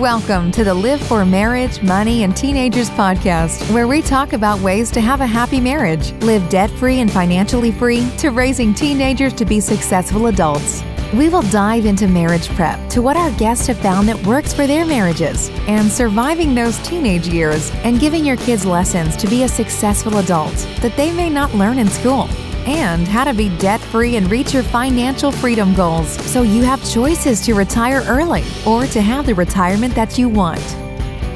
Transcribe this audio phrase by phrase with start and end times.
[0.00, 4.90] Welcome to the Live for Marriage, Money, and Teenagers podcast, where we talk about ways
[4.92, 9.44] to have a happy marriage, live debt free and financially free, to raising teenagers to
[9.44, 10.82] be successful adults.
[11.12, 14.66] We will dive into marriage prep to what our guests have found that works for
[14.66, 19.48] their marriages and surviving those teenage years and giving your kids lessons to be a
[19.48, 22.26] successful adult that they may not learn in school
[22.66, 26.88] and how to be debt free and reach your financial freedom goals so you have
[26.88, 30.60] choices to retire early or to have the retirement that you want.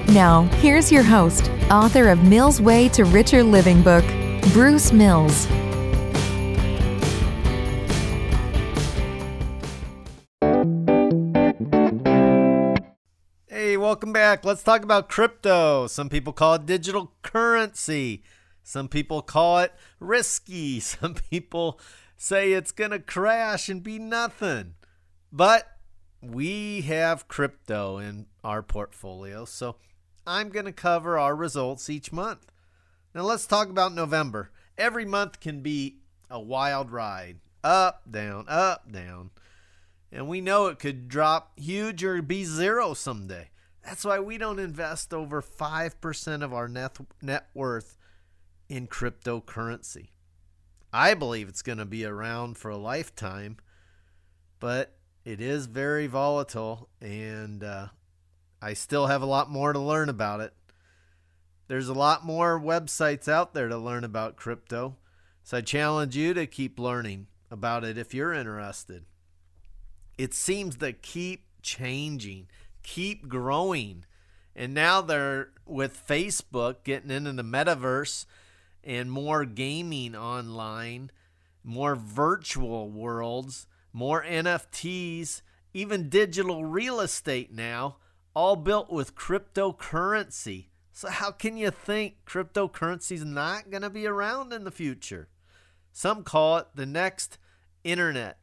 [0.08, 4.04] Now, here's your host, author of Mills Way to Richer Living book,
[4.52, 5.46] Bruce Mills.
[13.48, 14.44] Hey, welcome back.
[14.44, 15.86] Let's talk about crypto.
[15.86, 18.22] Some people call it digital currency.
[18.64, 20.80] Some people call it risky.
[20.80, 21.78] Some people
[22.16, 24.74] say it's going to crash and be nothing.
[25.30, 25.68] But
[26.22, 29.76] we have crypto in our portfolio, so
[30.26, 32.50] I'm going to cover our results each month.
[33.14, 34.50] Now let's talk about November.
[34.78, 35.98] Every month can be
[36.30, 39.30] a wild ride up, down, up, down.
[40.10, 43.50] And we know it could drop huge or be zero someday.
[43.84, 47.98] That's why we don't invest over 5% of our net, net worth
[48.68, 50.08] in cryptocurrency.
[50.92, 53.56] I believe it's going to be around for a lifetime,
[54.60, 57.88] but it is very volatile, and uh,
[58.62, 60.54] I still have a lot more to learn about it.
[61.66, 64.96] There's a lot more websites out there to learn about crypto,
[65.42, 69.04] so I challenge you to keep learning about it if you're interested.
[70.16, 72.48] It seems to keep changing,
[72.82, 74.04] keep growing.
[74.54, 78.26] And now they're with Facebook getting into the metaverse
[78.84, 81.10] and more gaming online,
[81.62, 85.42] more virtual worlds, more NFTs,
[85.72, 87.96] even digital real estate now,
[88.34, 90.66] all built with cryptocurrency.
[90.92, 95.28] So, how can you think cryptocurrency is not going to be around in the future?
[95.92, 97.38] Some call it the next
[97.82, 98.38] internet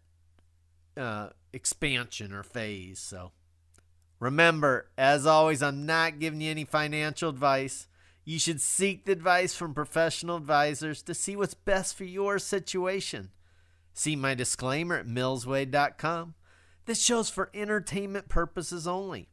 [0.98, 3.00] uh, expansion or phase.
[3.00, 3.32] So,
[4.20, 7.88] remember, as always, I'm not giving you any financial advice.
[8.24, 13.32] You should seek the advice from professional advisors to see what's best for your situation.
[13.94, 16.36] See my disclaimer at millsway.com.
[16.86, 19.30] This show's for entertainment purposes only.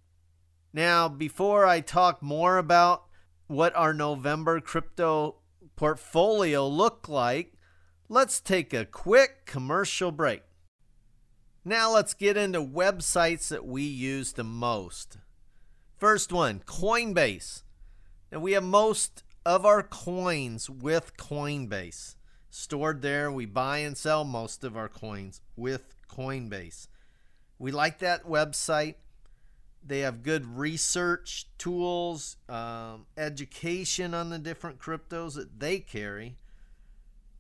[0.73, 3.05] Now, before I talk more about
[3.47, 5.37] what our November crypto
[5.77, 7.55] portfolio looked like,
[8.09, 10.43] let's take a quick commercial break.
[11.65, 15.19] Now, let's get into websites that we use the most.
[15.97, 17.63] First one Coinbase.
[18.31, 22.17] And we have most of our coins with Coinbase
[22.51, 23.31] stored there.
[23.33, 26.89] We buy and sell most of our coins with Coinbase.
[27.59, 28.95] We like that website.
[29.85, 36.37] They have good research tools, um, education on the different cryptos that they carry.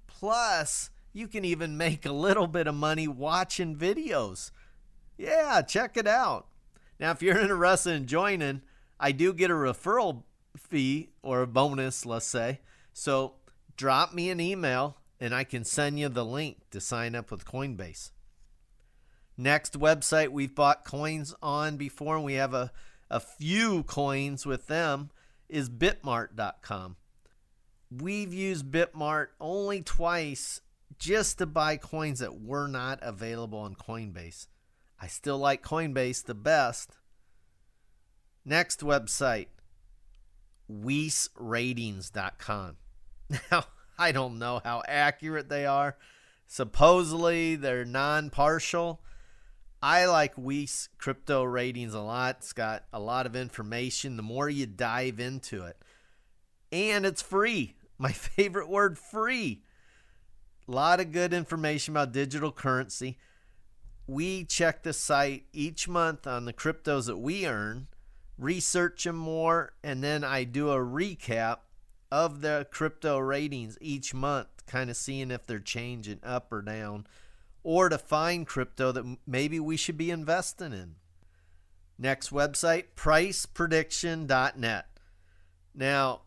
[0.07, 4.51] Plus, you can even make a little bit of money watching videos.
[5.19, 6.47] Yeah, check it out.
[6.99, 8.63] Now, if you're interested in joining,
[8.99, 10.23] I do get a referral
[10.59, 12.61] fee or a bonus, let's say.
[12.93, 13.35] So
[13.77, 17.45] drop me an email and I can send you the link to sign up with
[17.45, 18.11] Coinbase.
[19.37, 22.73] Next website we've bought coins on before, and we have a,
[23.09, 25.11] a few coins with them,
[25.49, 26.97] is bitmart.com.
[27.91, 30.61] We've used Bitmart only twice
[30.99, 34.49] just to buy coins that were not available on Coinbase.
[35.01, 36.99] I still like Coinbase the best.
[38.45, 39.47] Next website,
[40.71, 42.77] WeissRatings.com.
[43.51, 43.65] Now,
[43.99, 45.99] I don't know how accurate they are.
[46.47, 49.03] Supposedly, they're non partial.
[49.83, 52.37] I like Weiss crypto ratings a lot.
[52.39, 55.77] It's got a lot of information the more you dive into it.
[56.73, 57.77] And it's free.
[57.99, 59.63] My favorite word free.
[60.67, 63.19] A lot of good information about digital currency.
[64.07, 67.89] We check the site each month on the cryptos that we earn
[68.39, 71.59] research them more, and then I do a recap
[72.11, 77.07] of the crypto ratings each month, kind of seeing if they're changing up or down,
[77.63, 80.95] or to find crypto that maybe we should be investing in.
[81.99, 84.87] Next website, priceprediction.net.
[85.75, 86.23] Now,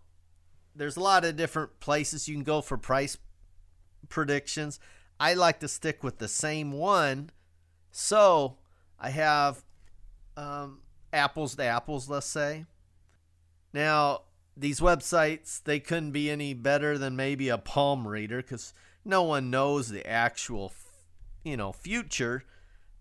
[0.75, 3.17] there's a lot of different places you can go for price
[4.09, 4.79] predictions.
[5.19, 7.31] I like to stick with the same one.
[7.91, 8.57] So
[8.99, 9.63] I have
[10.37, 10.79] um,
[11.13, 12.65] apples to apples, let's say.
[13.73, 14.21] Now,
[14.55, 18.73] these websites, they couldn't be any better than maybe a palm reader because
[19.03, 20.73] no one knows the actual,
[21.43, 22.43] you know, future,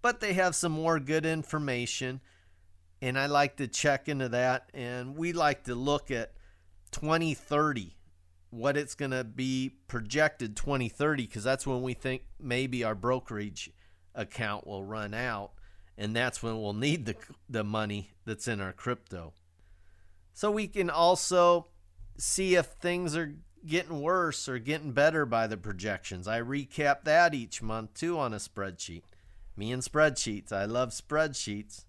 [0.02, 2.20] but they have some more good information.
[3.02, 4.70] And I like to check into that.
[4.74, 6.32] And we like to look at
[6.92, 7.96] 2030,
[8.50, 13.70] what it's going to be projected 2030, because that's when we think maybe our brokerage
[14.14, 15.52] account will run out.
[16.00, 17.14] And that's when we'll need the,
[17.46, 19.34] the money that's in our crypto.
[20.32, 21.66] So we can also
[22.16, 23.34] see if things are
[23.66, 26.26] getting worse or getting better by the projections.
[26.26, 29.02] I recap that each month too on a spreadsheet.
[29.58, 30.50] Me and spreadsheets.
[30.50, 31.84] I love spreadsheets.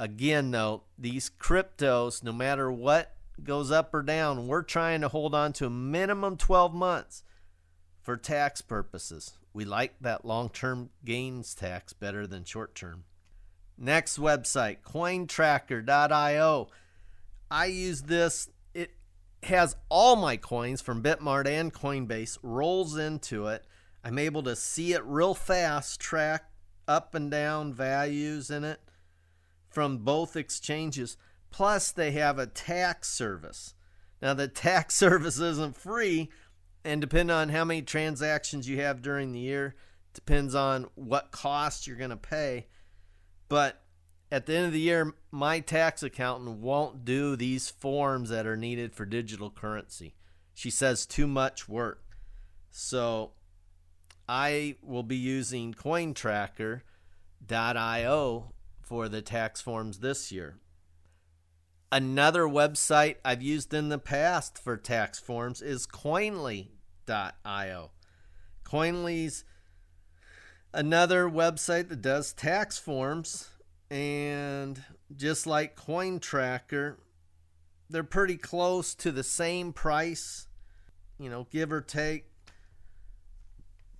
[0.00, 5.34] Again, though, these cryptos, no matter what goes up or down, we're trying to hold
[5.34, 7.22] on to a minimum 12 months
[8.00, 9.32] for tax purposes.
[9.52, 13.04] We like that long term gains tax better than short term.
[13.78, 16.68] Next website, cointracker.io.
[17.50, 18.94] I use this It
[19.42, 23.64] has all my coins from Bitmart and Coinbase rolls into it.
[24.02, 26.50] I'm able to see it real fast, track
[26.88, 28.80] up and down values in it
[29.68, 31.16] from both exchanges.
[31.50, 33.74] Plus, they have a tax service.
[34.22, 36.30] Now, the tax service isn't free,
[36.84, 39.74] and depending on how many transactions you have during the year,
[40.14, 42.68] depends on what cost you're going to pay.
[43.48, 43.82] But
[44.30, 48.56] at the end of the year, my tax accountant won't do these forms that are
[48.56, 50.14] needed for digital currency.
[50.54, 52.02] She says too much work.
[52.70, 53.32] So
[54.28, 56.82] I will be using cointracker.io
[58.80, 60.58] for the tax forms this year.
[61.92, 66.70] Another website I've used in the past for tax forms is koinly.io.
[68.64, 69.44] Koinly's
[70.72, 73.48] another website that does tax forms
[73.90, 74.82] and
[75.16, 76.98] just like Coin Tracker,
[77.88, 80.48] they're pretty close to the same price,
[81.18, 82.26] you know, give or take.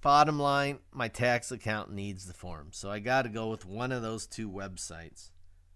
[0.01, 3.93] Bottom line, my tax account needs the form, so I got to go with one
[3.93, 5.31] of those two websites.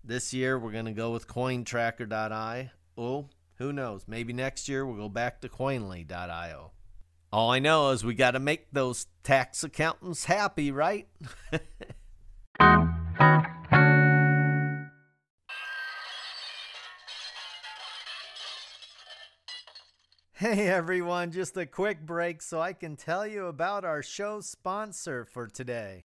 [0.04, 2.68] This year, we're going to go with cointracker.io.
[2.96, 4.04] Oh, who knows?
[4.06, 6.72] Maybe next year we'll go back to koinly.io.
[7.32, 11.06] All I know is we got to make those tax accountants happy, right?
[20.34, 25.26] Hey everyone, just a quick break so I can tell you about our show sponsor
[25.26, 26.04] for today.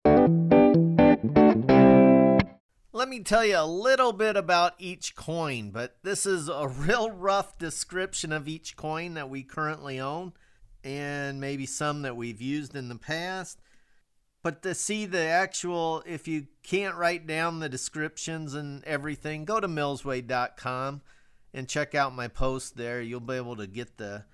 [2.94, 7.12] Let me tell you a little bit about each coin, but this is a real
[7.12, 10.32] rough description of each coin that we currently own
[10.84, 13.60] and maybe some that we've used in the past.
[14.44, 19.60] But to see the actual, if you can't write down the descriptions and everything, go
[19.60, 21.02] to millsway.com
[21.54, 23.02] and check out my post there.
[23.02, 24.26] You'll be able to get the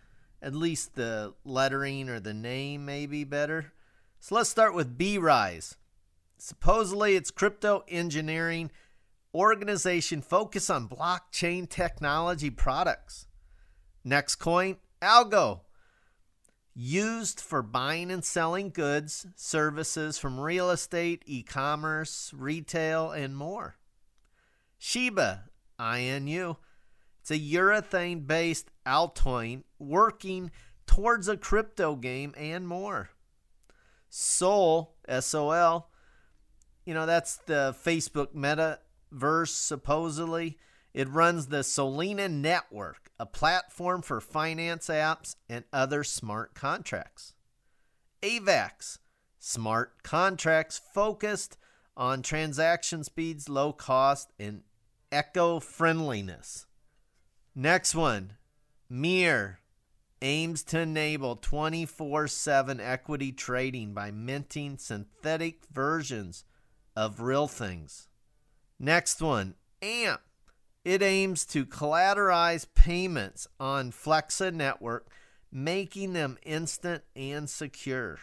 [0.41, 3.73] at least the lettering or the name maybe better.
[4.19, 5.75] So let's start with BRISE.
[6.37, 8.71] Supposedly it's crypto engineering
[9.33, 13.27] organization focused on blockchain technology products.
[14.03, 15.61] Next coin, Algo.
[16.79, 23.77] Used for buying and selling goods, services from real estate, e commerce, retail, and more.
[24.77, 25.45] Shiba,
[25.79, 26.57] INU
[27.29, 30.49] it's a urethane based altcoin working
[30.85, 33.09] towards a crypto game and more.
[34.09, 35.89] Sol, S O L,
[36.85, 40.57] you know, that's the Facebook metaverse, supposedly.
[40.93, 47.33] It runs the Solana Network, a platform for finance apps and other smart contracts.
[48.21, 48.99] AVAX,
[49.37, 51.57] smart contracts focused
[51.95, 54.63] on transaction speeds, low cost, and
[55.11, 56.65] eco friendliness.
[57.55, 58.33] Next one,
[58.89, 59.59] Mir
[60.21, 66.43] aims to enable 24 7 equity trading by minting synthetic versions
[66.95, 68.07] of real things.
[68.79, 70.21] Next one, AMP.
[70.87, 75.11] It aims to collateralize payments on Flexa Network,
[75.51, 78.19] making them instant and secure.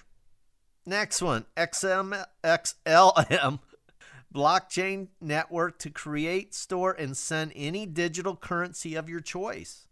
[0.87, 3.59] Next one, XM, XLM
[4.35, 9.87] blockchain network to create, store, and send any digital currency of your choice.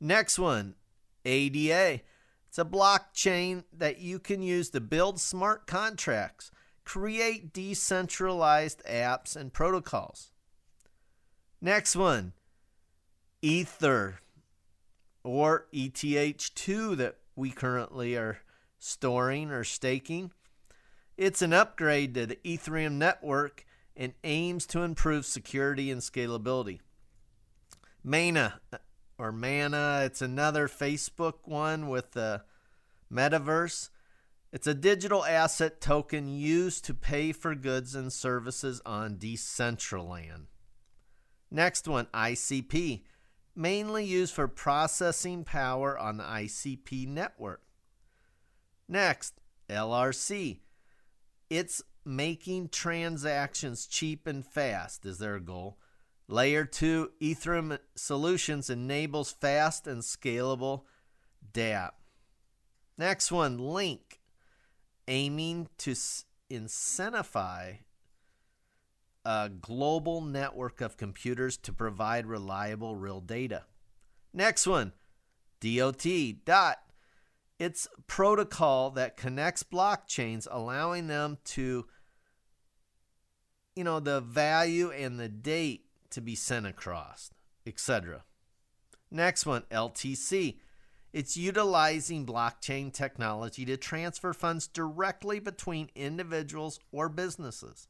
[0.00, 0.76] Next one,
[1.26, 2.00] ADA.
[2.48, 6.50] It's a blockchain that you can use to build smart contracts,
[6.86, 10.30] create decentralized apps and protocols.
[11.66, 12.32] Next one,
[13.42, 14.20] Ether
[15.24, 18.38] or ETH2 that we currently are
[18.78, 20.30] storing or staking.
[21.16, 26.78] It's an upgrade to the Ethereum network and aims to improve security and scalability.
[28.04, 28.76] Mana uh,
[29.18, 32.42] or Mana, it's another Facebook one with the
[33.12, 33.90] metaverse.
[34.52, 40.44] It's a digital asset token used to pay for goods and services on Decentraland.
[41.50, 43.02] Next one, ICP,
[43.54, 47.62] mainly used for processing power on the ICP network.
[48.88, 50.58] Next, LRC.
[51.48, 55.78] It's making transactions cheap and fast is their goal.
[56.28, 60.82] Layer 2 Ethereum Solutions enables fast and scalable
[61.52, 61.92] dApp.
[62.98, 64.20] Next one, Link,
[65.06, 65.92] aiming to
[66.50, 67.78] incentivize
[69.26, 73.64] a global network of computers to provide reliable real data.
[74.32, 74.92] Next one,
[75.60, 76.06] DOT
[76.44, 76.78] dot.
[77.58, 81.86] It's protocol that connects blockchains, allowing them to,
[83.74, 87.30] you know, the value and the date to be sent across,
[87.66, 88.22] etc.
[89.10, 90.58] Next one, LTC.
[91.12, 97.88] It's utilizing blockchain technology to transfer funds directly between individuals or businesses.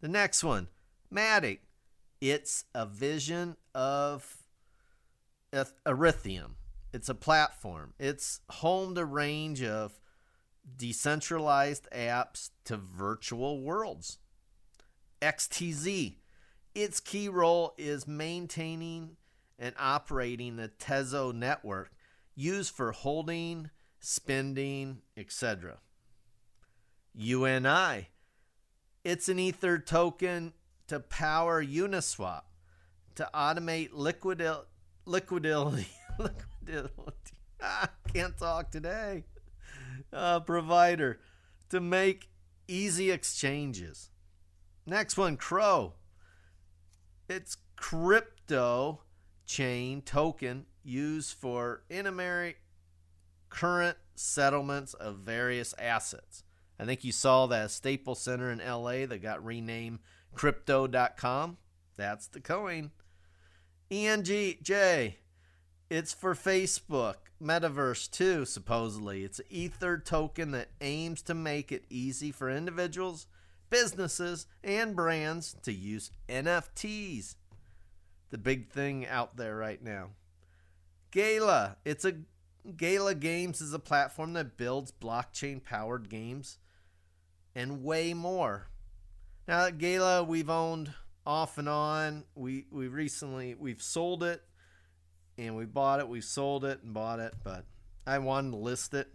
[0.00, 0.68] The next one,
[1.12, 1.58] Matic.
[2.20, 4.36] It's a vision of
[5.52, 6.52] Ethereum.
[6.92, 7.94] It's a platform.
[7.98, 10.00] It's home to range of
[10.76, 14.18] decentralized apps to virtual worlds.
[15.20, 16.16] XTZ.
[16.74, 19.16] Its key role is maintaining
[19.58, 21.90] and operating the Tezo network
[22.36, 25.78] used for holding, spending, etc.
[27.16, 28.08] UNI
[29.08, 30.52] it's an Ether token
[30.86, 32.42] to power Uniswap
[33.14, 34.58] to automate liquidity.
[35.06, 35.88] Liquidity.
[37.60, 39.24] Ah, can't talk today.
[40.12, 41.18] Uh, provider
[41.70, 42.28] to make
[42.68, 44.10] easy exchanges.
[44.86, 45.94] Next one, Crow.
[47.28, 49.00] It's crypto
[49.44, 52.06] chain token used for in
[53.48, 56.44] current settlements of various assets.
[56.78, 59.98] I think you saw that Staples Center in LA that got renamed
[60.34, 61.56] crypto.com.
[61.96, 62.92] That's the coin.
[63.90, 65.14] ENGJ,
[65.90, 69.24] it's for Facebook, Metaverse too, supposedly.
[69.24, 73.26] It's an Ether token that aims to make it easy for individuals,
[73.70, 77.34] businesses, and brands to use NFTs.
[78.30, 80.10] The big thing out there right now.
[81.10, 82.12] Gala, it's a
[82.76, 86.58] Gala Games is a platform that builds blockchain powered games
[87.58, 88.68] and way more.
[89.48, 90.94] Now at Gala we've owned
[91.26, 92.22] off and on.
[92.36, 94.44] We we recently we've sold it
[95.36, 96.08] and we bought it.
[96.08, 97.64] We sold it and bought it, but
[98.06, 99.08] I wanted to list it.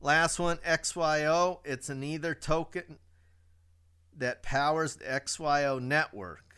[0.00, 1.58] Last one, XYO.
[1.64, 2.98] It's an Ether token
[4.16, 6.54] that powers the XYO network.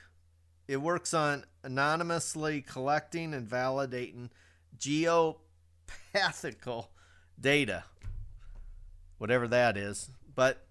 [0.66, 4.28] It works on anonymously collecting and validating
[4.78, 5.38] geopathical
[7.40, 7.84] data,
[9.16, 10.10] whatever that is.
[10.38, 10.64] But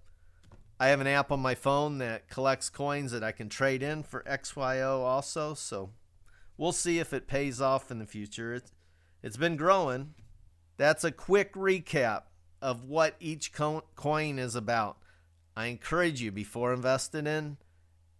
[0.79, 4.01] I have an app on my phone that collects coins that I can trade in
[4.01, 5.55] for XYO also.
[5.55, 5.89] So
[6.57, 8.53] we'll see if it pays off in the future.
[8.53, 8.71] It's,
[9.21, 10.13] it's been growing.
[10.77, 12.21] That's a quick recap
[12.61, 14.99] of what each coin is about.
[15.57, 17.57] I encourage you before investing in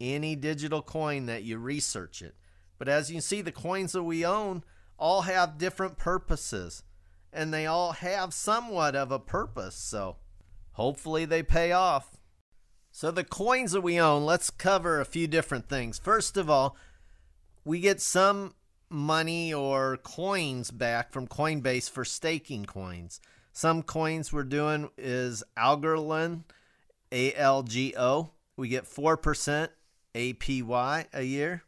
[0.01, 2.35] any digital coin that you research it.
[2.77, 4.65] But as you can see, the coins that we own
[4.99, 6.83] all have different purposes
[7.31, 9.75] and they all have somewhat of a purpose.
[9.75, 10.17] So
[10.77, 12.17] hopefully they pay off.
[12.91, 15.99] So, the coins that we own, let's cover a few different things.
[15.99, 16.77] First of all,
[17.65, 18.53] we get some
[18.89, 23.19] money or coins back from Coinbase for staking coins.
[23.51, 26.43] Some coins we're doing is Algorand,
[27.11, 28.31] A L G O.
[28.55, 29.69] We get 4%
[30.15, 31.63] APY a year.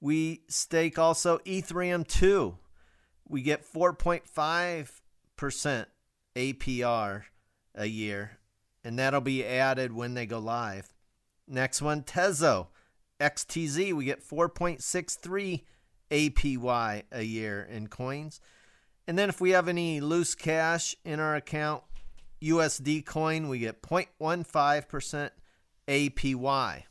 [0.00, 2.56] We stake also Ethereum 2.
[3.28, 5.86] We get 4.5%
[6.36, 7.22] APR
[7.74, 8.38] a year,
[8.84, 10.92] and that'll be added when they go live.
[11.46, 12.68] Next one, Tezo.
[13.20, 15.62] XTZ, we get 4.63
[16.10, 18.40] APY a year in coins.
[19.06, 21.82] And then if we have any loose cash in our account,
[22.42, 25.30] USD coin, we get 0.15%
[25.88, 26.82] APY.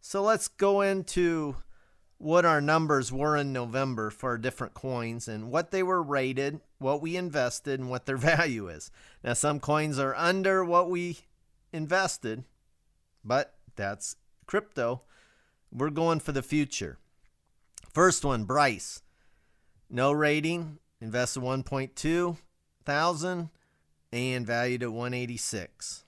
[0.00, 1.56] So let's go into
[2.24, 7.02] what our numbers were in November for different coins and what they were rated, what
[7.02, 8.90] we invested, and what their value is.
[9.22, 11.18] Now, some coins are under what we
[11.70, 12.44] invested,
[13.22, 14.16] but that's
[14.46, 15.02] crypto.
[15.70, 16.96] We're going for the future.
[17.92, 19.02] First one, BRISE.
[19.90, 22.38] No rating, invested 1.2
[22.86, 23.50] thousand
[24.12, 26.04] and valued at 186.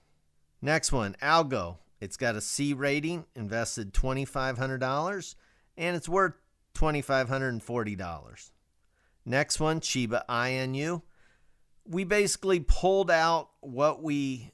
[0.63, 1.77] Next one, Algo.
[2.01, 5.35] It's got a C rating, invested $2,500
[5.77, 6.35] and it's worth
[6.75, 8.51] $2,540.
[9.25, 11.03] Next one, Shiba Inu.
[11.85, 14.53] We basically pulled out what we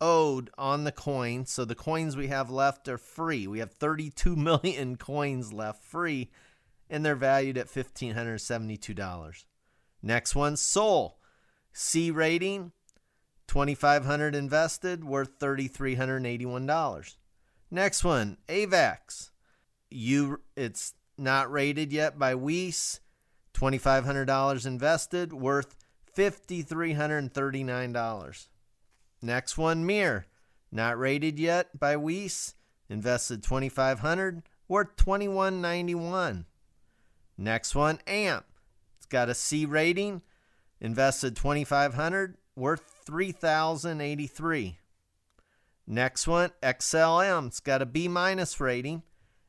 [0.00, 1.44] owed on the coin.
[1.46, 3.46] So the coins we have left are free.
[3.46, 6.30] We have 32 million coins left free,
[6.88, 9.44] and they're valued at $1,572.
[10.02, 11.18] Next one, Sol.
[11.72, 12.72] C rating,
[13.46, 17.16] 2500 invested, worth $3,381.
[17.70, 19.30] Next one, AVAX.
[19.90, 23.00] You, it's not rated yet by Weiss.
[23.54, 25.74] $2,500 invested, worth
[26.16, 28.48] $5,339.
[29.20, 30.26] Next one, Mir.
[30.70, 32.54] Not rated yet by Weiss.
[32.88, 36.46] Invested 2500 worth 2191
[37.40, 38.44] Next one, AMP.
[38.96, 40.22] It's got a C rating.
[40.80, 44.78] Invested 2500 worth 3083
[45.86, 47.46] Next one, XLM.
[47.46, 49.02] It's got a B minus rating.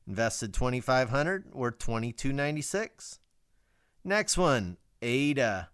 [0.10, 3.20] Invested 2500 worth 2296
[4.04, 5.70] Next one, ADA.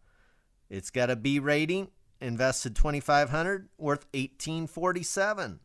[0.69, 1.89] It's got a B rating,
[2.19, 5.61] invested 2500 worth 1847.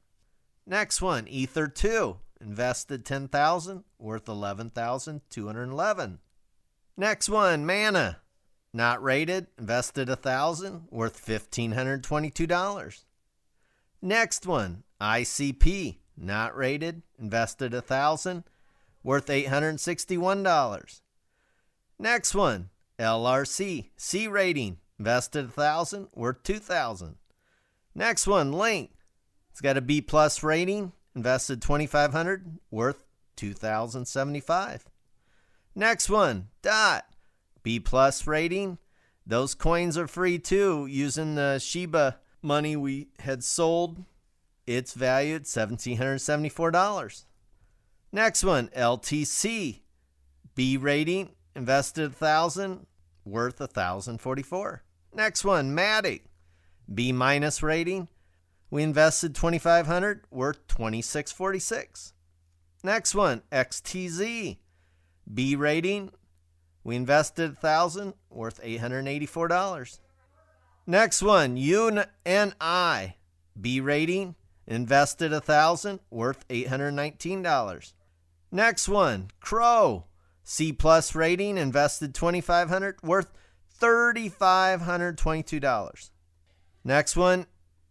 [0.66, 6.18] Next one, Ether 2, invested 10,000 worth 11,211.
[6.96, 8.18] Next one, Mana,
[8.72, 13.04] not rated, invested 1,000 worth $1522.
[14.02, 18.44] Next one, ICP, not rated, invested 1,000
[19.02, 21.00] worth $861.
[21.99, 27.16] Next one, LRC, C rating, invested a thousand, worth two thousand.
[27.95, 28.90] Next one, Link.
[29.50, 33.04] It's got a B plus rating, invested twenty five hundred, worth
[33.37, 34.87] two thousand seventy five.
[35.75, 37.04] Next one, Dot.
[37.62, 38.78] B plus rating.
[39.26, 44.04] Those coins are free too, using the Shiba money we had sold.
[44.66, 47.25] It's valued $1,774.
[48.12, 49.80] Next one, LTC.
[50.56, 52.86] B rating, invested a 1000
[53.24, 54.82] worth 1,044.
[55.14, 56.22] Next one, Matic.
[56.92, 58.08] B minus rating.
[58.70, 62.12] We invested 2500 worth 2646.
[62.82, 64.58] Next one, XTZ.
[65.32, 66.10] B rating.
[66.82, 70.00] We invested 1000 worth $884.
[70.86, 73.16] Next one, UNI.
[73.60, 74.34] B rating.
[74.66, 77.92] Invested 1000 worth $819.
[78.50, 80.06] Next one, Crow.
[80.43, 81.58] C plus rating.
[81.58, 83.30] Invested 2500 worth
[83.80, 86.10] $3,522.
[86.84, 87.47] Next one,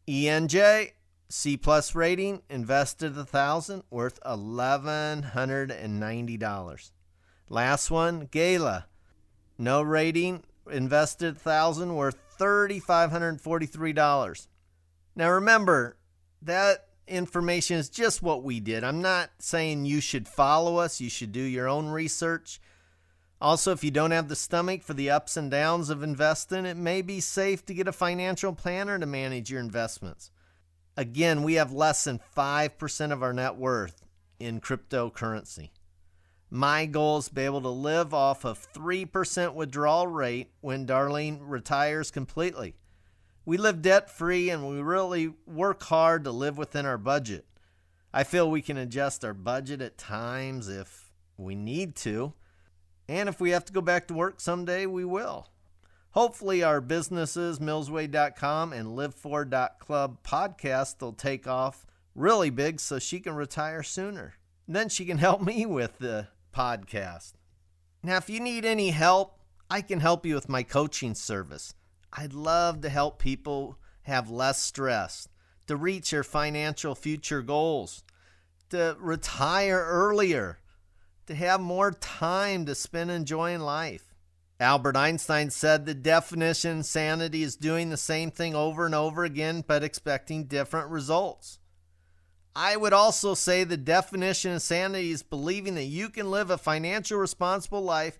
[0.07, 0.91] ENJ,
[1.29, 6.91] C plus rating, invested a thousand, worth $1,190.
[7.49, 8.85] Last one, Gala,
[9.57, 14.47] no rating, invested a thousand, worth $3,543.
[15.15, 15.97] Now remember,
[16.41, 18.83] that information is just what we did.
[18.83, 22.61] I'm not saying you should follow us, you should do your own research.
[23.41, 26.75] Also, if you don't have the stomach for the ups and downs of investing, it
[26.75, 30.31] may be safe to get a financial planner to manage your investments.
[30.97, 34.05] Again, we have less than 5% of our net worth
[34.39, 35.69] in cryptocurrency.
[36.49, 41.39] My goal is to be able to live off of 3% withdrawal rate when Darlene
[41.41, 42.75] retires completely.
[43.49, 47.45] We live debt free and we really work hard to live within our budget.
[48.13, 52.33] I feel we can adjust our budget at times if we need to
[53.07, 55.49] and if we have to go back to work someday, we will.
[56.11, 63.33] Hopefully, our businesses, millsway.com and live4.club podcast will take off really big so she can
[63.33, 64.35] retire sooner.
[64.67, 67.33] Then she can help me with the podcast.
[68.03, 69.39] Now, if you need any help,
[69.71, 71.73] I can help you with my coaching service.
[72.13, 75.27] I'd love to help people have less stress,
[75.67, 78.03] to reach their financial future goals,
[78.69, 80.59] to retire earlier
[81.29, 84.15] to have more time to spend enjoying life.
[84.59, 89.23] Albert Einstein said the definition of insanity is doing the same thing over and over
[89.23, 91.59] again but expecting different results.
[92.55, 96.57] I would also say the definition of sanity is believing that you can live a
[96.57, 98.17] financial responsible life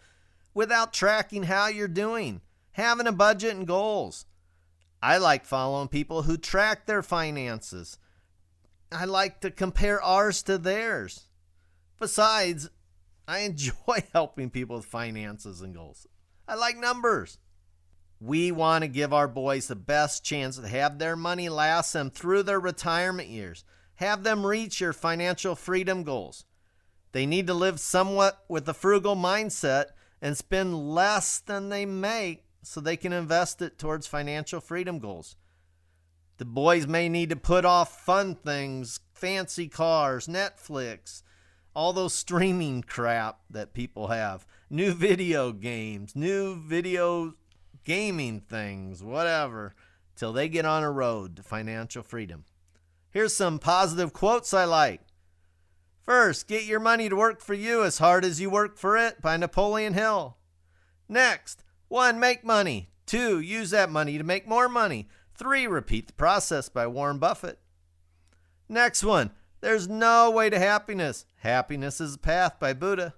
[0.54, 2.42] without tracking how you're doing,
[2.80, 4.26] having a budget and goals.
[5.02, 7.98] I like following people who track their finances.
[8.92, 11.28] I like to compare ours to theirs.
[12.00, 12.70] Besides,
[13.28, 16.08] I enjoy helping people with finances and goals.
[16.48, 17.38] I like numbers.
[18.20, 22.10] We want to give our boys the best chance to have their money last them
[22.10, 23.64] through their retirement years,
[23.96, 26.46] have them reach their financial freedom goals.
[27.14, 29.86] They need to live somewhat with a frugal mindset
[30.22, 35.36] and spend less than they make so they can invest it towards financial freedom goals.
[36.38, 41.22] The boys may need to put off fun things, fancy cars, Netflix,
[41.76, 47.34] all those streaming crap that people have, new video games, new video
[47.84, 49.76] gaming things, whatever,
[50.16, 52.46] till they get on a road to financial freedom.
[53.12, 55.02] Here's some positive quotes I like.
[56.02, 59.22] First, get your money to work for you as hard as you work for it
[59.22, 60.38] by Napoleon Hill.
[61.08, 62.92] Next, one, make money.
[63.06, 65.10] Two, use that money to make more money.
[65.36, 67.60] Three, repeat the process by Warren Buffett.
[68.70, 71.26] Next one, there's no way to happiness.
[71.38, 73.16] Happiness is a path by Buddha.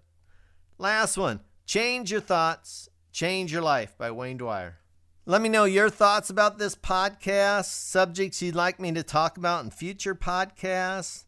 [0.78, 4.78] Last one, change your thoughts, change your life by Wayne Dyer.
[5.26, 9.64] Let me know your thoughts about this podcast, subjects you'd like me to talk about
[9.64, 11.26] in future podcasts.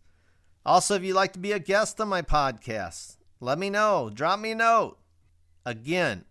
[0.65, 4.09] Also, if you'd like to be a guest on my podcast, let me know.
[4.11, 4.97] Drop me a note.
[5.65, 6.25] Again,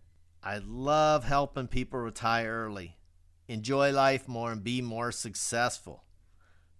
[0.45, 2.97] I love helping people retire early,
[3.47, 6.03] enjoy life more, and be more successful.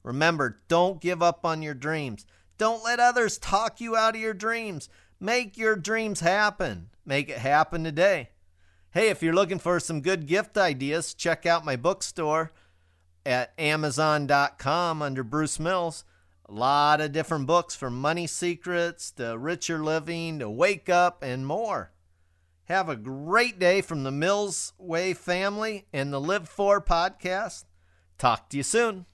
[0.03, 2.25] Remember, don't give up on your dreams.
[2.57, 4.89] Don't let others talk you out of your dreams.
[5.17, 6.89] Make your dreams happen.
[7.05, 8.31] Make it happen today.
[8.91, 12.51] Hey, if you're looking for some good gift ideas, check out my bookstore
[13.25, 16.03] at Amazon.com under Bruce Mills.
[16.49, 21.47] A lot of different books from money secrets to richer living to wake up and
[21.47, 21.93] more.
[22.65, 27.65] Have a great day from the Mills Way family and the Live For podcast.
[28.17, 29.05] Talk to you soon.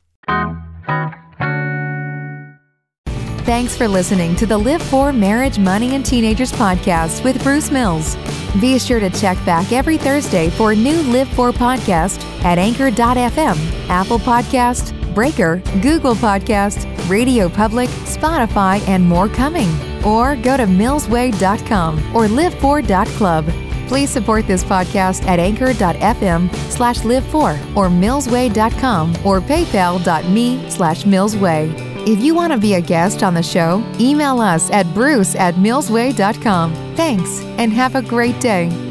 [3.45, 8.15] Thanks for listening to the Live For Marriage, Money, and Teenagers podcast with Bruce Mills.
[8.61, 13.89] Be sure to check back every Thursday for a new Live For podcast at Anchor.fm,
[13.89, 19.88] Apple Podcast, Breaker, Google Podcast, Radio Public, Spotify, and more coming.
[20.05, 23.87] Or go to millsway.com or live4.club.
[23.87, 31.89] Please support this podcast at anchor.fm slash live4 or millsway.com or paypal.me slash millsway.
[32.07, 35.55] If you want to be a guest on the show, email us at bruce at
[35.55, 36.73] millsway.com.
[36.95, 38.88] Thanks and have a great day.